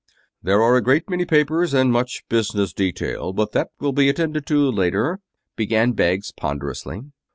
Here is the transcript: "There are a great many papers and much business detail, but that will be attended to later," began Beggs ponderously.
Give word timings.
"There 0.41 0.63
are 0.63 0.75
a 0.75 0.81
great 0.81 1.11
many 1.11 1.25
papers 1.25 1.75
and 1.75 1.91
much 1.91 2.23
business 2.27 2.73
detail, 2.73 3.33
but 3.33 3.51
that 3.51 3.69
will 3.79 3.91
be 3.93 4.09
attended 4.09 4.47
to 4.47 4.71
later," 4.71 5.19
began 5.55 5.91
Beggs 5.91 6.31
ponderously. 6.31 7.01